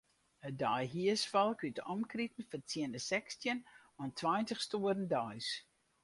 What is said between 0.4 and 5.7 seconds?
It deihiersfolk út 'e omkriten fertsjinne sechstjin oant tweintich stoeren deis.